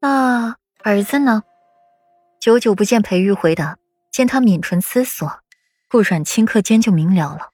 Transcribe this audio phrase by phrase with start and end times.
[0.00, 1.42] 那儿子呢？
[2.40, 3.78] 久久不见裴玉回答，
[4.12, 5.40] 见他抿唇思索，
[5.88, 7.52] 顾阮顷刻间就明了了，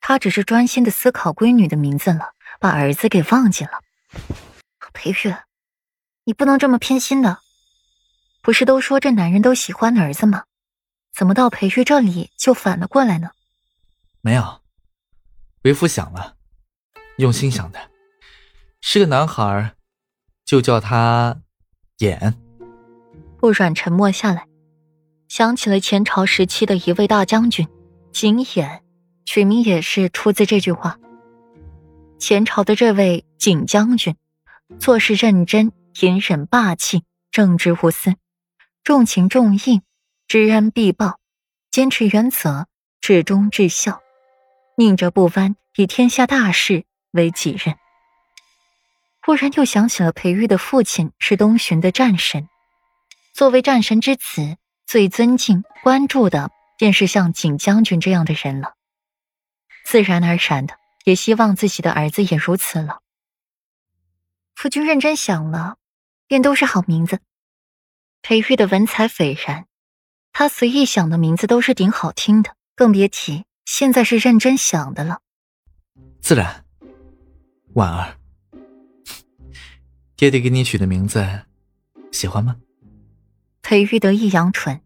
[0.00, 3.72] 他只是专心的思考闺女的名字了，把儿子给忘记了。
[4.92, 5.34] 裴玉，
[6.24, 7.40] 你不能这么偏心的，
[8.40, 10.44] 不是都说这男人都喜欢儿子吗？
[11.12, 13.32] 怎么到裴玉这里就反了过来呢？
[14.20, 14.62] 没有，
[15.62, 16.36] 为夫想了，
[17.16, 17.90] 用心想的，
[18.80, 19.74] 是个男孩，
[20.44, 21.42] 就叫他
[22.00, 22.34] 衍。
[23.38, 24.46] 顾阮沉默下来，
[25.28, 27.66] 想起了前朝时期的一位大将军
[28.12, 28.80] 景衍，
[29.24, 30.98] 取名也是出自这句话。
[32.18, 34.14] 前朝的这位景将军，
[34.78, 38.14] 做事认真、隐忍、霸气、正直无私，
[38.84, 39.80] 重情重义，
[40.28, 41.18] 知恩必报，
[41.70, 42.66] 坚持原则，
[43.00, 44.00] 至忠至孝。
[44.76, 47.74] 宁折不弯，以天下大事为己任。
[49.22, 52.48] 忽然又想起了裴玉的父亲是东巡的战神，
[53.34, 54.56] 作为战神之子，
[54.86, 58.74] 最尊敬、关注的便是像景将军这样的人了。
[59.84, 63.00] 自然而然的，也希望自己的儿子也如此了。
[64.54, 65.76] 夫君认真想了，
[66.26, 67.20] 便都是好名字。
[68.22, 69.66] 裴玉的文采斐然，
[70.32, 73.44] 他随意想的名字都是顶好听的，更别提。
[73.64, 75.20] 现在是认真想的了，
[76.20, 76.64] 自然。
[77.74, 78.18] 婉儿，
[80.20, 81.26] 爹爹给你取的名字，
[82.12, 82.56] 喜欢吗？
[83.62, 84.82] 裴玉得意扬唇，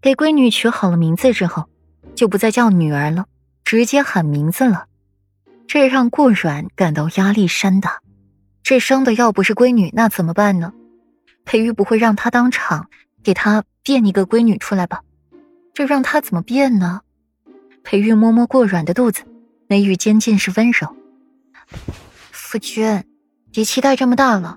[0.00, 1.68] 给闺女取好了名字之后，
[2.14, 3.26] 就不再叫女儿了，
[3.64, 4.86] 直接喊名字了。
[5.66, 7.98] 这让顾软感到压力山大。
[8.62, 10.72] 这生的要不是闺女，那怎么办呢？
[11.44, 12.90] 裴玉不会让他当场
[13.24, 15.02] 给他变一个闺女出来吧？
[15.74, 17.00] 这让他怎么变呢？
[17.82, 19.24] 裴玉摸摸顾软的肚子，
[19.66, 20.94] 眉宇间尽是温柔。
[22.30, 23.02] 夫君，
[23.52, 24.56] 别期待这么大了，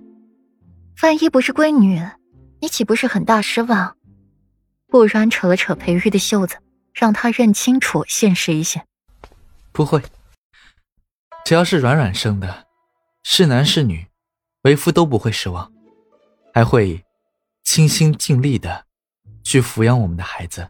[1.04, 2.02] 万一不是闺女，
[2.62, 3.98] 你岂不是很大失望？
[4.88, 6.56] 不软扯了扯裴玉的袖子，
[6.94, 8.86] 让他认清楚现实一些。
[9.73, 10.02] 不会，
[11.44, 12.67] 只要是软软生的，
[13.22, 14.08] 是男是女，
[14.61, 15.70] 为夫都不会失望，
[16.54, 17.04] 还会
[17.66, 18.86] 倾心尽力的
[19.44, 20.70] 去抚养我们的孩子。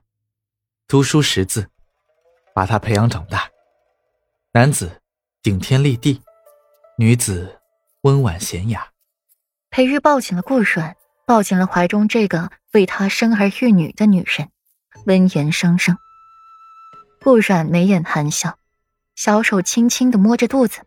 [0.88, 1.70] 读书识字，
[2.56, 3.48] 把他培养长大。
[4.54, 5.00] 男子
[5.44, 6.20] 顶天立地，
[6.98, 7.60] 女子
[8.06, 8.92] 温婉娴雅。
[9.72, 10.96] 裴玉抱紧了顾软，
[11.26, 14.50] 抱紧了怀中这个为他生儿育女的女人，
[15.08, 15.98] 温言声声。
[17.22, 18.60] 顾软眉眼含笑，
[19.16, 20.82] 小手轻轻的摸着肚子。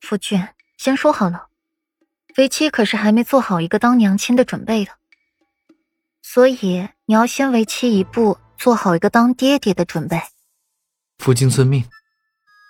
[0.00, 0.48] 夫君，
[0.78, 1.48] 先说好了，
[2.38, 4.92] 为妻可是还没做好一个当娘亲的准备的。
[6.22, 10.18] 所以你要先为妻一步，做好一个当爹爹的准备。
[11.18, 11.84] 夫君遵命。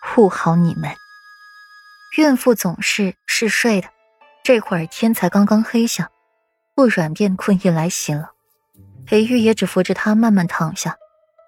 [0.02, 0.90] 护好你们。
[2.16, 3.88] 孕妇总是嗜睡的，
[4.42, 6.10] 这会儿天才刚刚黑下，
[6.74, 8.30] 顾软便困意来袭了。
[9.06, 10.96] 裴玉也只扶着她慢慢躺下，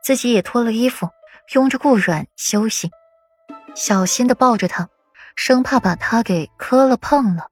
[0.04, 1.08] 自己也脱了衣服，
[1.54, 2.90] 拥着顾软休息，
[3.74, 4.88] 小心的抱着她，
[5.34, 7.48] 生怕把她给磕了碰了。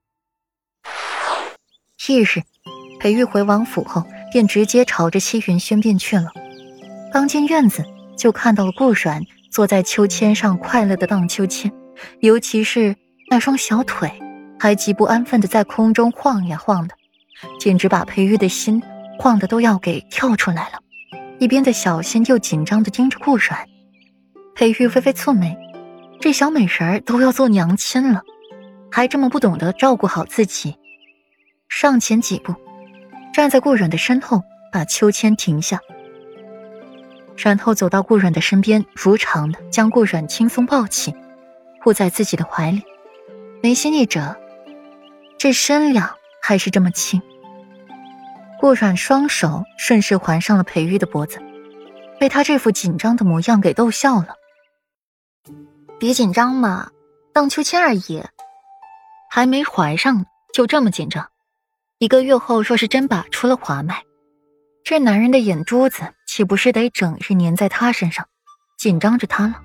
[1.97, 2.43] 翌日，
[2.99, 4.05] 裴玉回王府后。
[4.31, 6.31] 便直接朝着七云轩便去了。
[7.11, 7.83] 刚进院子，
[8.17, 11.69] 就看到了顾阮坐在秋千上快乐的荡秋千，
[12.21, 12.95] 尤其是
[13.31, 14.11] 那双小腿，
[14.59, 16.93] 还极不安分的在空中晃呀晃的，
[17.57, 18.83] 简直把裴玉的心
[19.17, 20.79] 晃的都要给跳出来了。
[21.39, 23.65] 一边的小心又紧张的盯着顾阮，
[24.53, 25.57] 裴玉微微蹙眉，
[26.19, 28.21] 这小美人儿都要做娘亲了，
[28.91, 30.75] 还这么不懂得照顾好自己，
[31.69, 32.53] 上前几步。
[33.33, 34.43] 站在顾阮的身后，
[34.73, 35.79] 把秋千停下，
[37.37, 41.15] 然后走到顾阮的身边，如常的将顾阮轻松抱起，
[41.81, 42.83] 护在自己的怀里。
[43.63, 44.35] 眉心一折，
[45.37, 47.21] 这身量还是这么轻。
[48.59, 51.39] 顾阮双手顺势环上了裴玉的脖子，
[52.19, 54.35] 被他这副紧张的模样给逗笑了。
[55.99, 56.89] 别紧张嘛，
[57.33, 58.23] 荡秋千而已，
[59.29, 61.29] 还没怀上呢，就这么紧张。
[61.99, 64.03] 一个月后，若是真把出了华脉，
[64.83, 68.27] 这男人的眼珠子岂不是得整日粘在他身上，
[68.79, 69.61] 紧张着他了？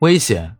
[0.00, 0.58] 危险！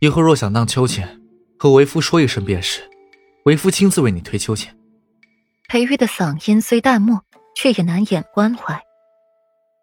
[0.00, 1.20] 以后若想荡秋千，
[1.58, 2.88] 和为夫说一声便是，
[3.44, 4.74] 为夫亲自为你推秋千。
[5.68, 7.22] 裴玉的嗓音虽淡漠，
[7.54, 8.82] 却也难掩关怀。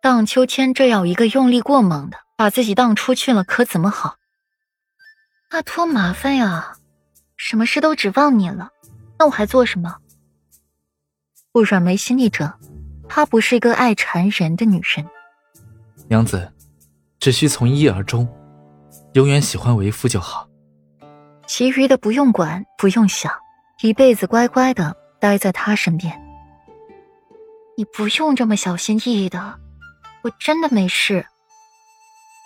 [0.01, 4.15] 荡秋千这要一个用力过猛的，把自己荡出去了，可怎么好？
[5.51, 6.73] 那多麻烦呀！
[7.35, 8.71] 什么事都指望你了。
[9.19, 9.97] 那我还做什么？
[11.51, 12.51] 顾阮眉心一折，
[13.07, 15.07] 她不是一个爱缠人的女人。
[16.09, 16.51] 娘子，
[17.19, 18.27] 只需从一而终，
[19.17, 20.47] 永远喜欢为夫就好。
[21.47, 23.33] 其余的不用管，不用想，
[23.81, 26.21] 一辈子乖乖的待在他身边。
[27.75, 29.59] 你不用这么小心翼翼的，
[30.23, 31.25] 我真的没事。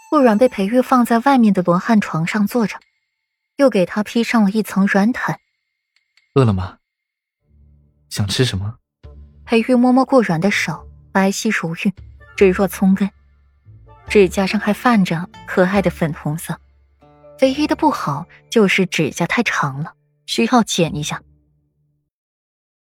[0.10, 2.78] 顾软被裴玉放在外面的罗汉床上坐着，
[3.58, 5.38] 又给他披上了一层软毯。
[6.36, 6.78] 饿了吗？
[8.08, 8.76] 想吃什么？
[9.44, 11.94] 裴玉摸摸顾软的手，白皙如玉，
[12.38, 13.10] 指若葱根，
[14.12, 16.60] 指甲上还泛着可爱的粉红色。
[17.40, 19.94] 唯一的不好就是指甲太长了，
[20.26, 21.22] 需要剪一下。